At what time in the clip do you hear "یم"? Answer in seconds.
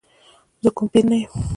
1.21-1.31